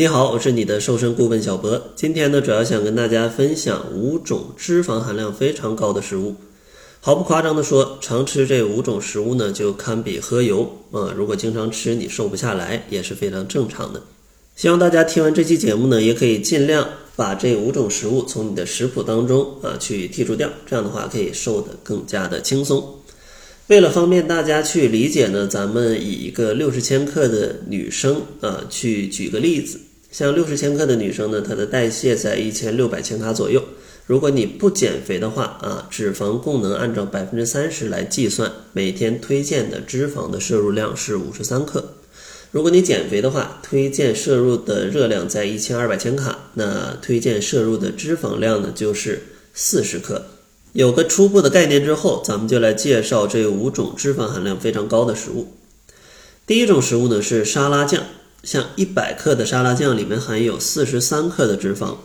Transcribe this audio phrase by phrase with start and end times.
[0.00, 1.90] 你好，我是你的瘦身顾问小博。
[1.94, 6.36] 今天呢，主要想跟大家分享五种脂肪含量非常高的食物。
[7.00, 11.12] 毫不夸张的说，常吃这五种食物呢，就堪比喝油啊。
[11.14, 14.02] 如果经常吃，你瘦不下来也是非常正常的。
[14.56, 22.82] 希望大家听完这期节目呢，也可以尽量把这五种食物从你的食谱当中啊去剔除掉，这样的话可以瘦得更加的轻松。
[23.66, 29.78] 为了方便大家去理解呢，咱们以一个六十千克的女生啊去举个例子。
[30.10, 33.62] 像六十千克的女生呢，她的代谢在一千六百千卡左右。
[34.06, 41.94] 如果你不减肥的话啊，脂肪供能按照百分之三十来计算，每天推荐的脂肪的摄入量是五十三克。
[42.50, 49.22] 如果你减肥的话，推荐摄入的热量在一千二百千卡，那推荐摄入的脂肪量呢就是
[49.54, 50.24] 四十克。
[50.72, 55.54] 有个初步的概念之后，咱们就来介绍这五种脂肪含量非常高的食物。
[56.44, 58.02] 第一种食物呢是沙拉酱，
[58.42, 61.96] 像一百克的沙拉酱里面含有四十三克的脂肪。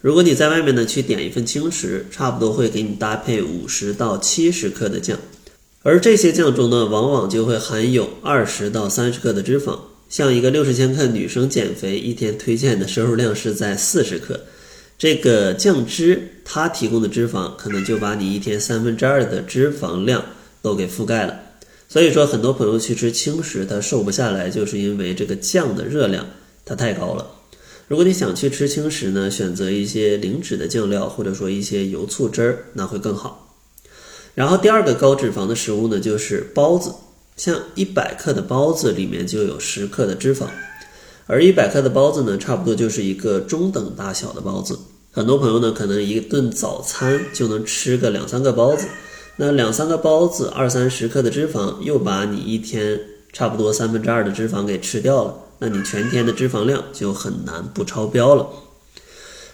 [0.00, 5.18] 如果你在外面呢去点一份轻食，差不多会给你搭配五十到七十克的酱，
[5.82, 9.78] 而这些酱中呢，往往就会含有二十到三十克的脂肪。
[10.10, 14.40] 像一个六十千克女生减肥，一天推荐的摄入量是在四十克。
[14.96, 20.24] 这个酱汁它提供的脂肪可能就把你一天三分之二的脂肪量
[20.62, 21.40] 都给覆盖了，
[21.94, 26.26] 所以说很多朋友去吃轻食，他瘦不下来，就是因为这个酱的热量
[26.64, 27.24] 它太高了。
[27.86, 33.54] 如果你想去吃轻食呢，选择一些零脂的酱料，或者说一些油醋汁儿，那会更好。
[34.34, 36.92] 然后第二个高脂肪的食物呢，就是包子，
[37.36, 40.48] 像一百克的包子里面就有十克的脂肪，
[41.28, 44.76] 而一百克的包子呢，差不多就是一个中等大小的包子。
[45.12, 48.84] 很多朋友呢，可能一顿早餐就能吃个两三个包子，
[49.36, 53.00] 那两三个包子，二三十克的脂肪，又把你一天
[53.32, 58.48] 差不多三分之二的脂肪给吃掉了，那你全天的脂肪量就很难不超标了。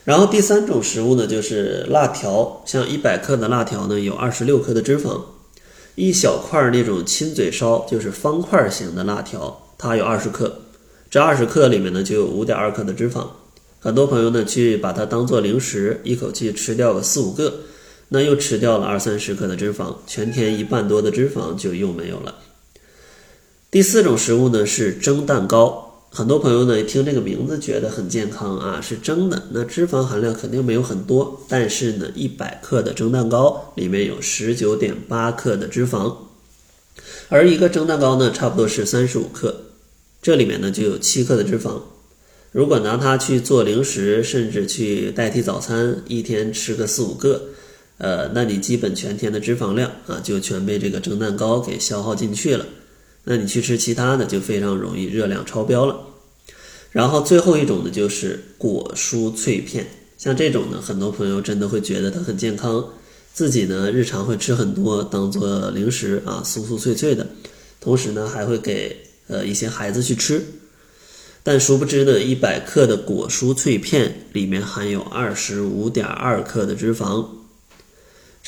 [0.05, 5.21] 然后第三种食物呢，就是辣条，像一百克的辣条呢，有二十六克的脂肪，
[5.95, 10.61] 一小块那种亲嘴烧，就是方块型的辣条，它有二十克，
[11.11, 13.27] 这二十克里面呢，就有五点二克的脂肪。
[13.79, 17.53] 很多朋友呢，去把它当做零食，一口气吃掉个四五个，
[18.11, 22.37] 那又吃掉了二三十克的脂肪，全天一半多的脂肪就又没有了。
[23.71, 36.17] 第四种食物呢是蒸蛋糕，很多朋友呢一听这个名字觉得很健康啊，是蒸的，那脂肪含量肯定没有很多，但是呢，一百克的蒸蛋糕里面有十九点八克的脂肪，
[37.29, 39.67] 而一个蒸蛋糕呢，差不多是三十五克，
[40.21, 41.81] 这里面呢就有七克的脂肪。
[42.51, 47.51] 如果拿它去做零食，甚至去代替早餐，一天吃个四五个，
[48.01, 52.65] 呃，那你基本全天的脂肪量啊，就全被这个蒸蛋糕给消耗进去了。
[53.25, 56.01] 那你去吃其他的，就非常容易热量超标了。
[56.93, 62.83] 然后最后一种呢，就是果蔬脆片，像这种呢，很多朋友真的会觉得它很健康，
[63.35, 67.27] 自己呢日常会吃很多，当做零食啊，酥酥脆脆的，
[67.79, 68.97] 同时呢还会给
[69.29, 70.43] 呃一些孩子去吃。
[71.43, 77.27] 但殊不知呢，一百克的果蔬脆片里面含有二十五点二克的脂肪，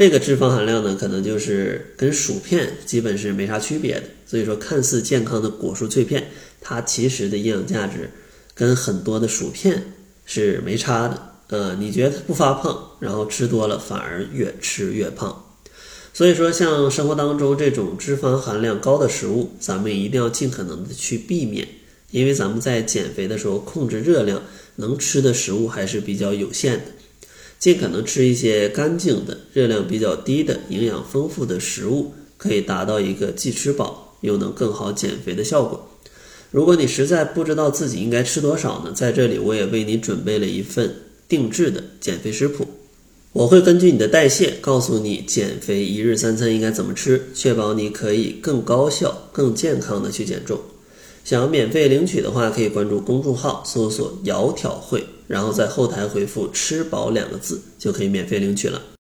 [0.03, 4.03] 这个脂肪含量呢，可能就是跟薯片基本是没啥区别的。
[4.27, 6.27] 所以说，看似健康的果蔬脆片，
[6.61, 8.11] 它其实的营养价值
[8.53, 9.95] 跟很多的薯片
[10.27, 11.23] 是没差的。
[11.51, 15.45] 呃，你觉得不发胖，然后吃多了反而越吃越胖。
[16.13, 21.69] 所以说，像生活当中这种脂肪含量高的食物，咱们一定要尽可能的去避免。
[22.11, 24.43] 因为咱们在减肥的时候控制热量，
[24.75, 26.85] 能吃的食物还是比较有限的，
[27.63, 35.89] 尽可能吃一些干净的、热量比较低的、营养丰富的食物，可以达到一个既吃饱又能更好减肥的效果。
[36.51, 40.93] 如果你实在不知道自己应该吃多少呢，在这里我也为你准备了一份
[41.29, 42.67] 定制的减肥食谱，
[43.33, 50.59] 我会根据你的代谢告诉你减肥一日三餐应该怎么吃，确保你可以更高效、更健康的去减重。
[51.25, 58.83] 想要免费领取的话，可以关注公众号，搜索“窈窕会”，然后在后台回复“吃饱”两个字，就可以免费领取了。